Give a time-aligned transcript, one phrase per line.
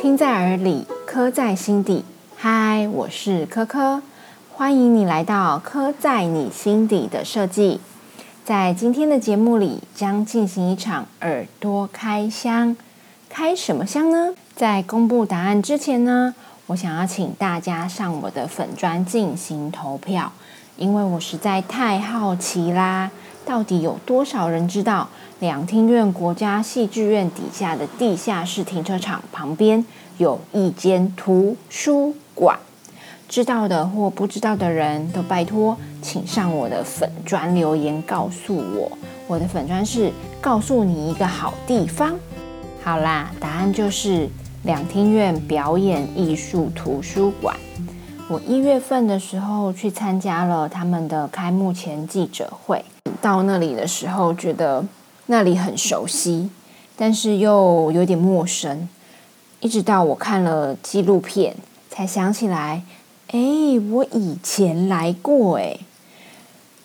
[0.00, 2.06] 听在耳里，刻在心底。
[2.34, 4.00] 嗨，我是科科，
[4.50, 7.82] 欢迎你来到刻在你心底的设计。
[8.42, 12.74] 在今天的节目里，将进行一场耳朵开箱。
[13.28, 14.32] 开什么箱呢？
[14.56, 16.34] 在公布答案之前呢，
[16.68, 20.32] 我想要请大家上我的粉砖进行投票，
[20.78, 23.10] 因为我实在太好奇啦。
[23.44, 25.08] 到底有多少人知道
[25.40, 29.84] 两厅院国家戏剧院底下的地下室停车场旁边
[30.18, 32.58] 有一间图书馆？
[33.28, 38.90] 知道的或不知道的人都拜托，请上我的粉砖留言告诉我。
[39.28, 42.14] 我的粉砖是告诉你一个好地方。
[42.82, 44.28] 好啦，答案就是
[44.64, 47.56] 两厅院表演艺术图书馆。
[48.28, 52.84] 我一月份的时候去参加了他们的开幕前记者会。
[53.20, 54.84] 到那里的时候，觉得
[55.26, 56.50] 那里很熟悉，
[56.96, 58.88] 但是又有点陌生。
[59.60, 61.54] 一直到我看了纪录片，
[61.90, 62.82] 才想起来，
[63.28, 63.38] 哎，
[63.90, 65.58] 我以前来过。
[65.58, 65.76] 哎，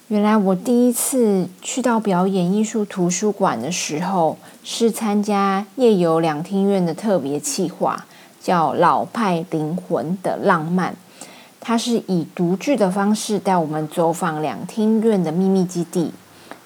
[0.10, 8.06] 原来我第一次去到表演艺术图书馆的时候，是参加夜游两厅院的特别企划，
[8.44, 10.92] 叫《老派灵魂的浪漫》。
[11.62, 16.12] 它是以独剧的方式带我们走访两厅院的秘密基地。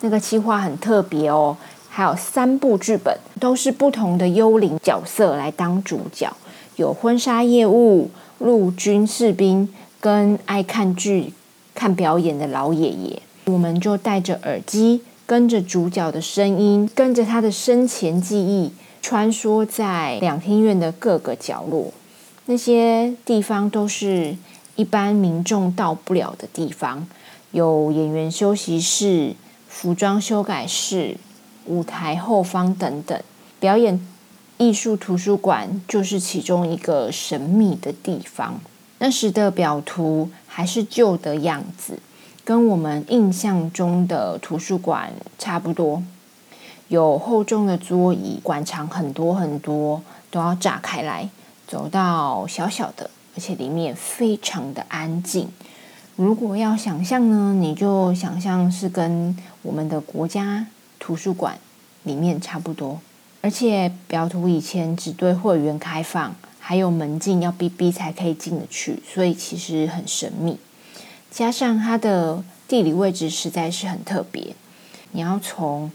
[0.01, 1.57] 那个企划很特别哦，
[1.89, 6.31] 还有三部剧本，都是不同的幽灵角色来当主角，
[6.77, 9.67] 有婚纱业务、陆军士兵
[9.99, 11.33] 跟爱看剧、
[11.75, 13.21] 看表演的老爷爷。
[13.45, 21.91] 我们就戴着耳机，跟着主角的声音，跟着他的生前记忆，穿梭在两厅院的各个角落。
[22.45, 24.37] 那些地方都是
[24.77, 27.05] 一般民众到不了的地方，
[27.51, 29.35] 有演员休息室。
[29.69, 31.15] 服装修改室、
[31.65, 33.21] 舞台后方等等，
[33.59, 34.05] 表演
[34.57, 38.59] 艺术图书馆就是其中一个神秘的地方。
[38.97, 41.99] 那时的表图还是旧的样子，
[42.43, 46.03] 跟我们印象中的图书馆差不多。
[46.89, 50.01] 有厚重的桌椅，馆藏很多很多，
[50.31, 51.29] 都要炸开来，
[51.67, 55.47] 走到小小的，而且里面非常的安静。
[56.19, 60.67] 如果要想象呢，你就想象是跟我们的国家
[60.99, 61.57] 图书馆
[62.03, 62.99] 里面差不多，
[63.39, 70.57] 而且表图以前只对会员开放，还有门禁要逼逼才可以进得去，所以其实很神秘。
[71.31, 74.53] 加上它的地理位置实在是很特别，
[75.13, 75.89] 你要从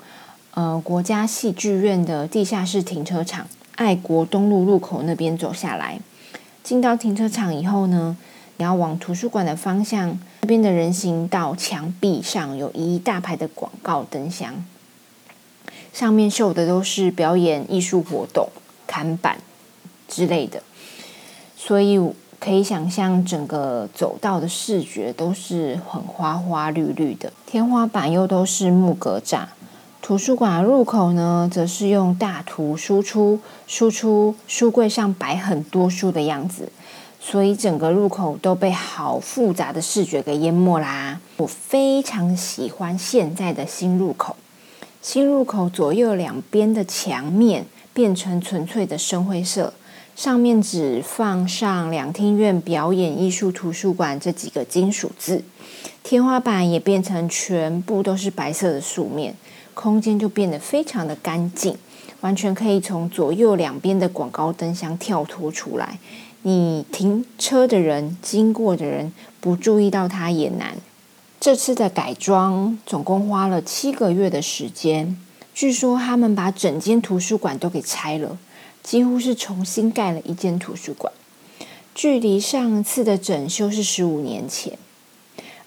[0.52, 6.00] 呃国家戏剧院的地下室停车场爱国东路入口那边走下来，
[6.62, 8.16] 进到停车场以后呢。
[8.56, 14.65] 你要往图书馆的方向，那边的人行道墙壁上有一大排的广告灯箱，
[15.92, 18.48] 上面绣的都是表演艺术活动、
[18.87, 19.38] 看板
[20.09, 20.62] 之类的，
[21.56, 21.98] 所以
[22.38, 27.32] 可以想象整个走道的视觉都是很花花绿绿的。
[27.47, 29.47] 天花板又都是木格栅，
[30.00, 36.71] 图书馆入口呢，则是用大图输出，输出书柜上摆很多书的样子。
[37.26, 41.18] 所以整个入口都被好复杂的视觉给淹没啦！
[41.38, 44.36] 我非常喜欢现在的新入口，
[45.00, 47.64] 新入口左右两边的墙面
[47.94, 49.72] 变成纯粹的深灰色，
[50.14, 55.42] 上面只放上两厅院表演艺术图书馆这几个金属字，
[56.02, 59.34] 天花板也变成全部都是白色的素面，
[59.72, 61.74] 空间就变得非常的干净，
[62.20, 65.98] 完全可以从左右两边的广告灯箱跳脱出来。
[66.47, 69.10] 你停车的人、经过的人
[69.41, 70.77] 不注意到它也难。
[71.41, 75.16] 这次的改装总共花了七个月的时间，
[75.54, 78.37] 据说他们把整间图书馆都给拆了，
[78.83, 81.10] 几乎是重新盖了一间图书馆。
[81.94, 84.77] 距离上次的整修是十五年前，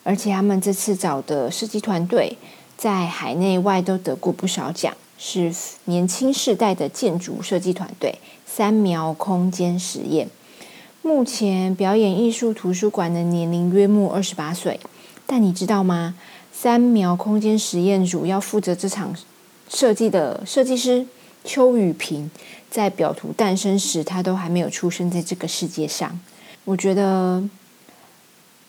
[0.04, 2.38] 而且他们这次找的设计团队
[2.78, 5.52] 在海内外都得过不少奖，是
[5.86, 10.30] 年轻世代的建筑设计团队——三苗空间实验。
[11.08, 14.78] 目前表演艺术图书馆的年龄约莫二十八岁，
[15.26, 16.16] 但你知道吗？
[16.52, 19.16] 三苗空间实验主要负责这场
[19.70, 21.08] 设计的设计师
[21.46, 22.30] 邱雨平，
[22.70, 26.20] 在表图诞生时，他都还没有出生在这个世界上。
[26.66, 27.42] 我觉得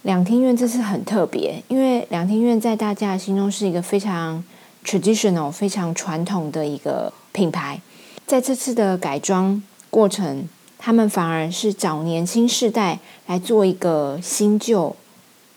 [0.03, 4.45] 两厅院这次很特别，因为两厅院在大家心中是一个非常
[4.85, 7.81] traditional、非常传统的一个品牌，
[8.25, 9.61] 在这次的改装
[9.91, 10.49] 过程。
[10.79, 14.95] 他们反而是找年轻世代来做一个新旧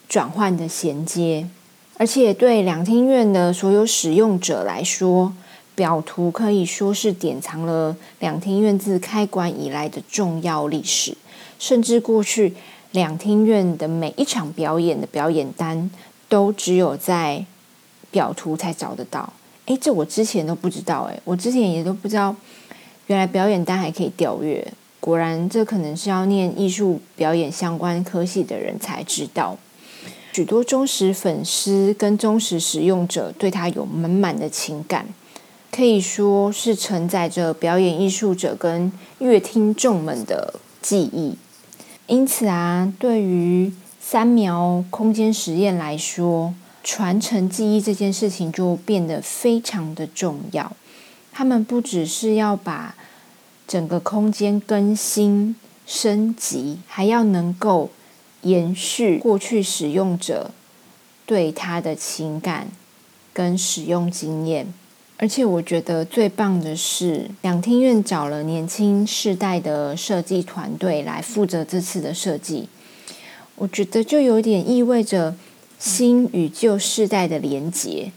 [0.10, 1.48] 转换的衔接，
[1.98, 5.32] 而且对两厅院的所有使用者来说，
[5.76, 11.16] 表图可以说是典藏了两厅院自开馆以来的重要历史，
[11.60, 12.54] 甚至过去
[12.92, 15.90] 两厅院的每一场表演的表演单，
[16.28, 17.46] 都只有在
[18.10, 19.32] 表图才找得到。
[19.68, 22.36] 诶，这我之前都不知道，诶，我之前也都不知道，
[23.08, 24.74] 原来表演单还可以调阅。
[25.02, 29.58] 果然，这可能是要念艺术表演相关科系的人才知道。
[30.32, 35.08] 许多忠实粉丝跟忠实使用者对他有满满的情感，
[35.70, 38.90] 可以说是承载着表演艺术者跟
[39.20, 41.36] 乐听众们的记忆。
[42.08, 46.54] 因此啊，对于三苗空间实验来说，
[46.84, 50.72] 传承记忆这件事情就变得非常的重要。
[51.34, 52.96] 他们不只是要把
[53.72, 55.56] 整个空间更新
[55.88, 57.90] 升级，还要能够
[58.42, 60.52] 延续过去使用者
[61.26, 62.68] 对它的情感
[63.32, 64.74] 跟使用经验。
[65.16, 72.68] 而且我觉得最棒的是，两厅院找了年轻世代的设计团队来负责这次的设计。
[73.56, 75.38] 我觉得就有点意味着
[75.80, 78.12] 新与旧世代的连结，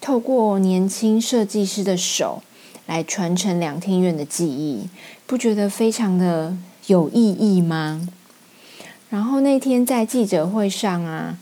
[0.00, 2.44] 透过年轻设计师的手。
[2.90, 4.88] 来传承两厅院的记忆，
[5.24, 6.56] 不觉得非常的
[6.88, 8.08] 有意义吗？
[9.10, 11.38] 然后那天在记者会上啊，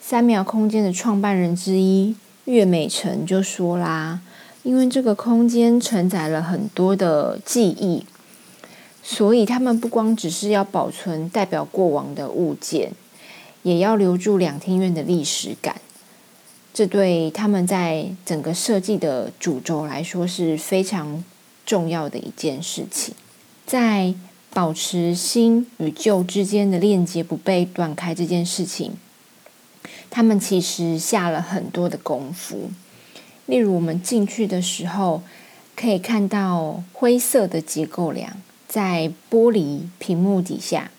[0.00, 2.14] 三秒空间的创办人之一
[2.44, 4.20] 岳美成就说啦，
[4.62, 8.04] 因为这个空间承载了很多的记忆，
[9.02, 12.92] 所以他们不光只是要保存代表过往的物件，
[13.64, 15.74] 也要留住两厅院的历史感。
[16.74, 21.22] 这对他们在整个设计的主轴来说是非常
[21.64, 23.14] 重要的一件事情，
[23.64, 24.12] 在
[24.52, 28.94] 保持新与旧之间的链接不被断开这件事情，
[30.10, 32.72] 他们其实下了很多的功夫。
[33.46, 35.22] 例如，我们进去的时候
[35.76, 38.36] 可以看到灰色的结构梁
[38.66, 40.90] 在玻璃屏幕底下。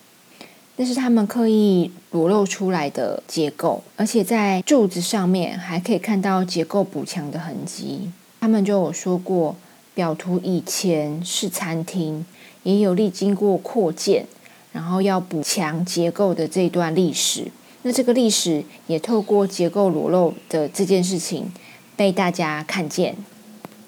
[0.77, 8.11] 那是他们刻意裸露出来的结构，而且在柱子上面还可以看到结构补强的痕迹。
[8.41, 9.55] 他们就有说过，
[9.93, 12.25] 表图以前是餐厅，
[12.63, 14.25] 也有历经过扩建，
[14.73, 17.51] 然后要补强结构的这段历史。
[17.83, 21.51] 那这个历史也透过结构裸露的这件事情
[21.95, 23.15] 被大家看见。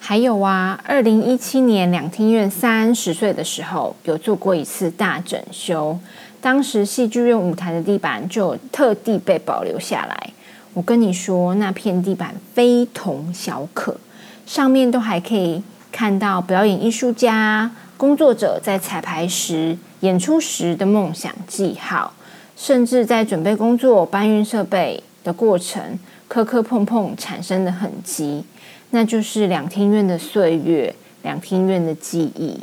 [0.09, 5.99] 还有啊，二零一七年两厅院三十岁的时候，有做过一次大整修。
[6.39, 10.29] 当时戏剧院舞台的地板就特地被保留下来。
[10.73, 13.97] 我跟你说，那片地板非同小可，
[14.45, 15.61] 上面都还可以
[15.91, 22.13] 看到表演艺术家、工作者在彩排时、演出时的梦想记号，
[22.55, 25.99] 甚至在准备工作、搬运设备的过程，
[26.29, 28.45] 磕磕碰碰产生的痕迹，
[28.91, 32.59] 那就是两厅院的岁月，两厅院的记忆，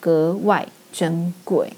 [0.00, 1.72] 格外珍贵。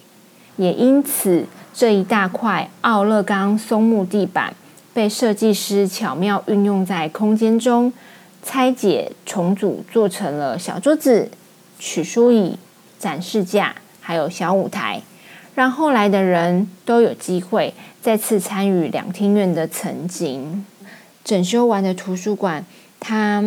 [0.57, 4.55] 也因此，这一大块奥勒冈松木地板
[4.93, 7.93] 被设计师巧妙运用在空间中，
[8.43, 11.31] 拆解重组，做成了小桌子、
[11.79, 12.59] 取书椅、
[12.99, 15.01] 展示架，还有小舞台，
[15.55, 20.65] 让后来的人都有机会再次参与两厅院的曾经。
[21.25, 22.65] 整修完的图书馆，
[22.99, 23.45] 它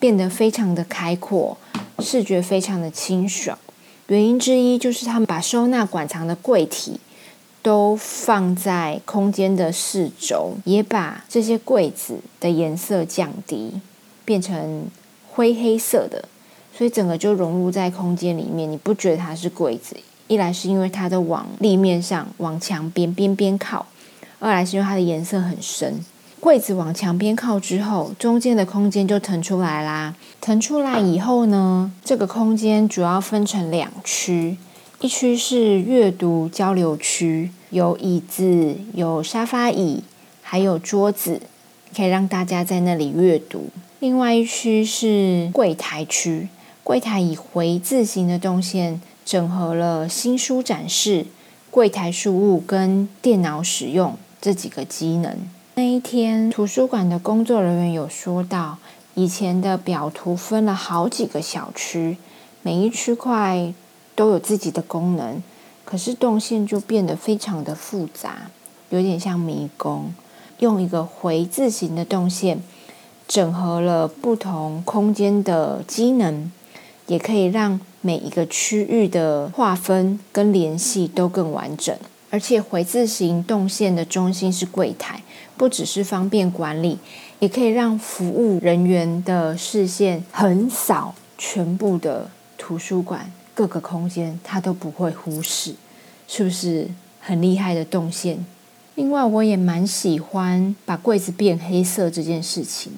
[0.00, 1.56] 变得非常的开阔，
[2.00, 3.56] 视觉非常的清爽。
[4.08, 6.98] 原因之一就是他们把收纳馆藏的柜体
[7.62, 13.80] 都放在空间的四周，也把这些柜子的颜色降低，
[14.24, 14.86] 变成
[15.30, 16.24] 灰黑色的，
[16.76, 18.68] 所以整个就融入在空间里面。
[18.68, 19.94] 你不觉得它是柜子？
[20.26, 23.84] 一来是因为它的往立面上、往墙边边边靠；
[24.38, 26.04] 二来是因为它的颜色很深。
[26.40, 30.16] 柜子往墙边靠之后，中间的空间就腾出来啦。
[30.40, 34.56] 腾出来以后呢，这个空间主要分成两区，
[35.00, 40.02] 一区是阅读交流区，有椅子、有沙发椅，
[40.40, 41.42] 还有桌子，
[41.94, 43.68] 可以让大家在那里阅读。
[43.98, 46.48] 另外一区是柜台区，
[46.82, 51.26] 柜台以回字形的动线整合了新书展示、
[51.70, 55.36] 柜台书物跟电脑使用这几个机能。
[55.80, 58.76] 那一天，图书馆的工作人员有说到，
[59.14, 62.18] 以前的表图分了好几个小区，
[62.60, 63.72] 每一区块
[64.14, 65.42] 都有自己的功能，
[65.86, 68.50] 可是动线就变得非常的复杂，
[68.90, 70.12] 有点像迷宫。
[70.58, 72.62] 用一个回字形的动线，
[73.26, 76.52] 整合了不同空间的机能，
[77.06, 81.96] 也可以让每一个区域的划分跟联系都更完整。
[82.30, 85.22] 而且回字形动线的中心是柜台，
[85.56, 86.98] 不只是方便管理，
[87.40, 95.74] 也可以让服务人员的视线横扫全部的图书馆各个空间，他都不会忽视，
[96.28, 96.88] 是不是
[97.20, 98.46] 很厉害的动线？
[98.94, 102.92] 另外，我也蛮喜欢把柜子变黑色这件事情，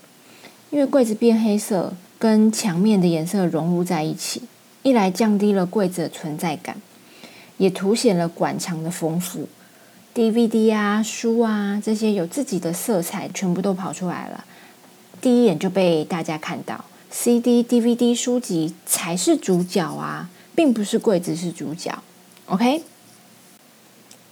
[0.71, 4.43] 因为柜子变黑色跟墙面的颜色融入在一起，
[4.83, 6.77] 一来降低了柜子的存在感，
[7.63, 9.49] 也凸显了馆藏的丰富。
[10.13, 14.45] DVD 啊、书啊这些有自己的色彩，全部都跑出来了，
[15.21, 16.85] 第一眼就被大家看到。
[17.09, 21.97] CD、DVD 书籍才是主角啊，并不是柜子是主角。
[22.47, 22.83] OK。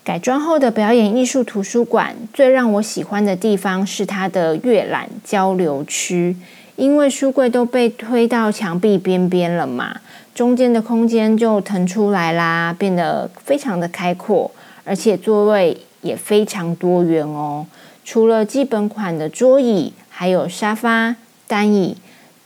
[0.03, 6.35] 改装后的表演艺术图书馆，最让我喜欢的地方是它的阅览交流区。
[6.77, 10.01] 因为书柜都被推到墙壁边边了嘛，
[10.41, 14.51] 中间的空间就腾出来啦，变得非常的开阔，
[14.85, 17.67] 而且座位也非常多元哦。
[18.07, 21.15] 除了基本款的桌椅，还有沙发、
[21.47, 21.95] 单椅。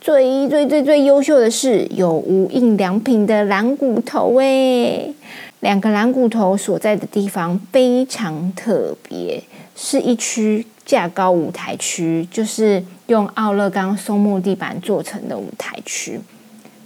[0.01, 5.13] 最最最最优秀的是有无印良品的蓝骨头诶。
[5.61, 9.41] 两个蓝骨头所在的地方非常特别，
[9.73, 16.19] 是一区架高舞台区，就是用奥勒冈松木地板做成的舞台区。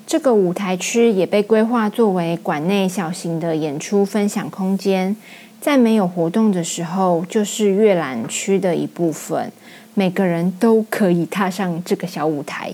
[0.09, 5.15] 这个舞台区也被规划作为馆内小型的演出分享空间，
[5.61, 9.51] 在没有活动的时候，就是阅览区的一部分，
[9.93, 12.73] 每个人都可以踏上这个小舞台。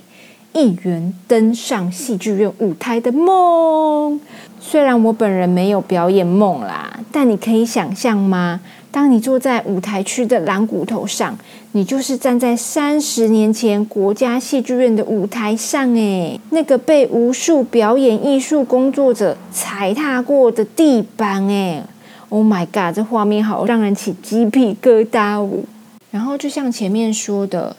[0.53, 4.17] 一圆登上戏剧院舞台的梦。
[4.61, 8.61] 虽然我本人没有表演梦啦，但你可以想象吗？
[8.95, 11.37] 当你坐在舞台区的蓝骨头上，
[11.73, 21.83] 你就是站在三十年前国家戏剧院的舞台上，诶，那个被无数表演艺术工作者踩踏过的地板，诶
[22.29, 25.65] o h my god，这画面好让人起鸡皮疙瘩哦。
[26.09, 27.75] 然后就像前面说的。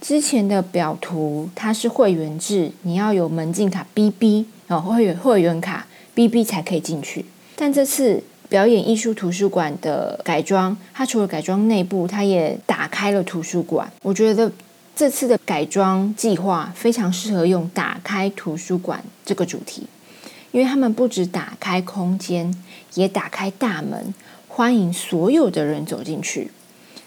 [0.00, 7.24] 之前的表图它是会员制，你要有门禁卡 BB 哦，会员会员卡 BB 才可以进去。
[7.56, 13.90] 但这次表演艺术图书馆的改装，它除了改装内部，它也打开了图书馆。
[14.02, 14.50] 我觉得
[14.96, 19.86] 这次的改装计划非常适合用“打开图书馆”这个主题，
[20.50, 22.52] 因为他们不止打开空间，
[22.94, 24.14] 也打开大门，
[24.48, 26.50] 欢迎所有的人走进去。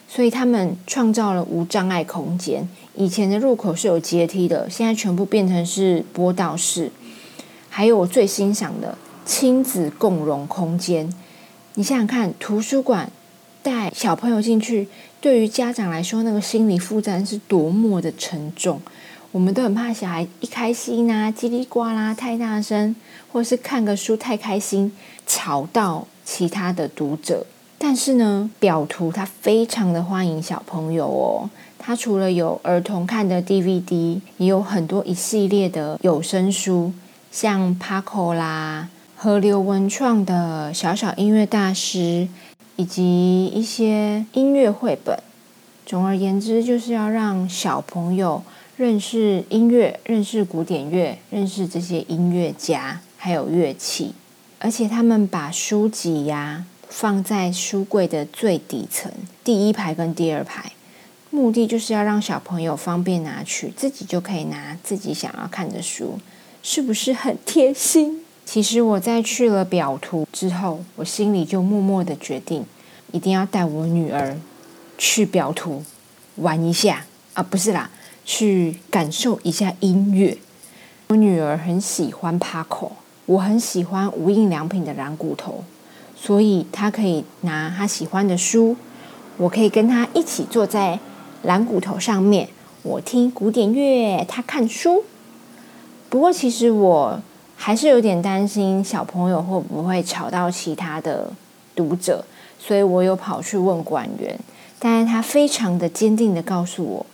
[0.07, 2.67] 所以他们创造了无障碍空间。
[2.95, 6.91] 以前的入口是有阶梯的，现在全部变成是波道式。
[7.69, 11.09] 还有我最欣赏的亲子共融空间。
[11.75, 13.09] 你想想看，图书馆
[13.63, 14.89] 带小朋友进去，
[15.21, 18.81] 对于家长来说，那个心理负担是多么的沉重。
[19.31, 22.93] 我们都很怕小孩一开心啊，叽里呱啦太大声，
[23.31, 24.91] 或是看个书太开心，
[25.25, 27.45] 吵到其他的读者。
[27.77, 31.49] 但是呢，表图它非常的欢迎小朋友哦。
[31.79, 36.91] 它除了有儿童看的 DVD，也有很多一系列的有声书，
[37.31, 38.89] 像 Paco 啦、
[39.23, 42.27] 河流文创的小小音乐大师，
[42.75, 45.15] 以及一些音乐绘本。
[45.85, 48.41] 总而言之，就是要让小朋友
[48.77, 54.15] 认识音乐、认识古典乐、认识这些音乐家还有乐器。
[54.57, 56.65] 而且他们把书籍呀。
[56.89, 59.09] 放在书柜的最底层，
[59.43, 60.73] 第一排跟第二排，
[61.29, 66.19] 目的就是要让小朋友方便拿取，自己就可以拿自己想要看的书，
[66.63, 68.25] 是不是很贴心？
[68.53, 72.65] 其实我在去了表图之后，我心里就默默的决定，
[73.13, 74.35] 一定要带我女儿
[74.97, 75.85] 去表图
[76.35, 77.89] 玩一下啊，不是啦，
[78.25, 80.37] 去感受一下音乐。
[81.07, 82.91] 我女儿很喜欢 Paco，
[83.25, 85.63] 我很喜欢无印良品的蓝骨头。
[86.17, 88.75] 所以她可以拿她喜欢的书，
[89.37, 90.99] 我可以跟她一起坐在
[91.43, 92.49] 蓝骨头上面，
[92.83, 95.05] 我听古典乐，她看书。
[96.09, 97.21] 不过其实我
[97.63, 101.31] 还是有点担心小朋友会不会吵到其他的
[101.75, 102.25] 读者，
[102.57, 104.35] 所以我有跑去问馆员，
[104.79, 107.05] 但是他非常的坚定的告诉我，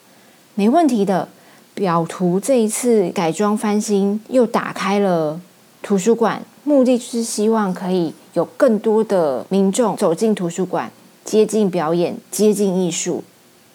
[0.55, 1.27] 没问题的。
[1.73, 5.39] 表图这一次改装翻新，又打开了
[5.83, 8.13] 图书馆，目的就是希望可以。
[8.33, 10.91] 有更多的民众走进图书馆，
[11.23, 13.23] 接近表演，接近艺术，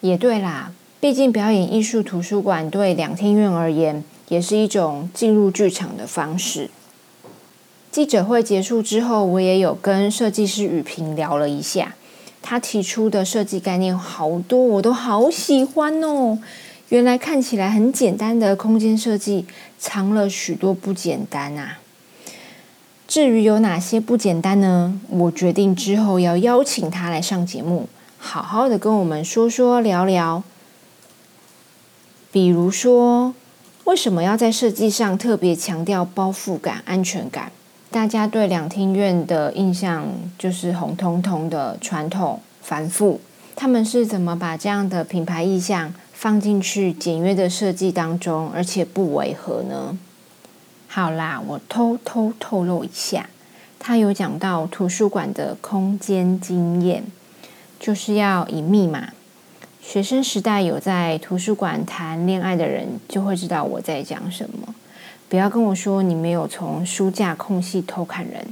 [0.01, 0.73] 也对啦。
[0.99, 4.03] 毕竟表演艺术图书馆对两厅院而言，
[4.33, 6.71] 也是一种进入剧场的方式。
[7.91, 11.93] 记者会结束之后，我也有跟设计师雨萍聊了一下，
[12.41, 16.39] 他提出的设计概念好多，我都好喜欢哦。
[16.89, 19.45] 原来看起来很简单的空间设计，
[19.77, 21.77] 藏了许多不简单啊。
[23.07, 24.99] 至于有哪些不简单呢？
[25.09, 27.87] 我决定之后要邀请他来上节目，
[28.17, 30.41] 好好的跟我们说说聊聊。
[32.31, 33.35] 比如说，
[33.85, 37.51] 为什么要在设计上特别强调包覆感、安全感？
[37.91, 40.07] 大家对两厅院的印象
[40.39, 43.19] 就是红彤彤的、传统、繁复。
[43.55, 49.97] 他们是怎么把这样的品牌意象放进去简约的设计当中，而且不违和呢？
[50.87, 53.29] 好啦，我偷偷透露一下，
[53.77, 57.03] 他有讲到图书馆的空间经验，
[57.79, 59.09] 就是要以密码。
[59.85, 64.73] 学生时代有在图书馆谈恋爱的人，就会知道我在讲什么。
[65.29, 68.47] 不要跟我说你没有从书架空隙偷看人，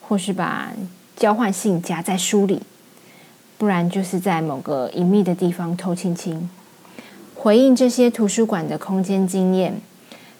[0.00, 0.72] 或是把
[1.16, 2.62] 交换信夹在书里，
[3.58, 6.48] 不然就是在某个隐秘的地方偷亲亲。
[7.34, 9.74] 回应这些图书馆的空间经验，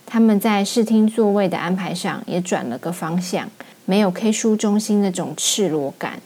[0.06, 3.50] 他们在视听座位的安排上也转了个方向，
[3.84, 6.20] 没有 K 书中心那种赤裸感。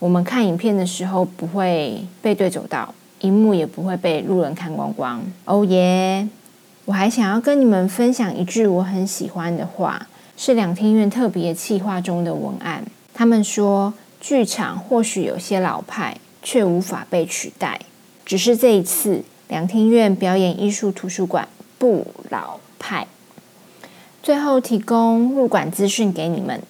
[0.00, 2.92] 我们看影片的时候不会背对走道。
[3.24, 5.22] 荧幕也不会被路人看光光。
[5.46, 6.28] 哦耶！
[6.84, 12.84] 我还想要跟你们分享一句我很喜欢的话，是两厅院特别企划中的文案。
[13.14, 17.80] 他们说，剧场或许有些老派，却无法被取代。
[18.26, 23.06] 只是这一次，两厅院表演艺术图书馆不老派。
[24.22, 26.60] 最后提供入馆资讯给你们：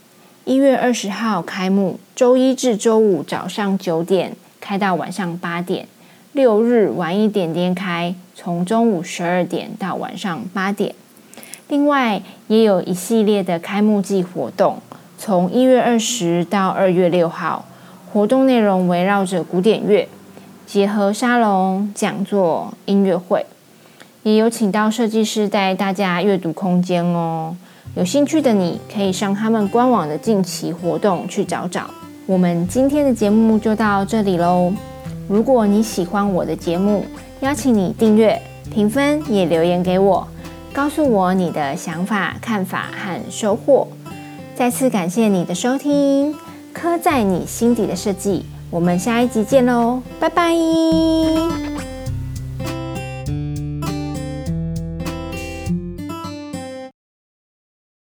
[0.45, 5.89] 一月二十号开幕，周一至周五早上九点开到晚上八点。
[6.35, 10.93] 六日晚一点点开，从中午十二点到晚上八点。
[11.69, 14.79] 另外，也有一系列的开幕季活动，
[15.17, 17.65] 从一月二十到二月六号。
[18.13, 20.09] 活动内容围绕着古典乐，
[20.67, 23.47] 结合沙龙、讲座、音乐会，
[24.25, 27.57] 也有请到设计师带大家阅读空间哦。
[27.95, 31.89] 有兴趣的你可以上他们官网的近期活动去找找。
[32.27, 34.73] 我们今天的节目就到这里喽。
[35.29, 37.05] 如果你喜欢我的节目，
[37.41, 38.41] 邀请你订阅、
[38.71, 40.27] 评分，也留言给我，
[40.73, 43.89] 告诉我你的想法、看法和收获。
[44.55, 46.35] 再次感谢你的收听，
[46.73, 51.94] 刻在你心底的设计，我们下一集见喽，拜拜。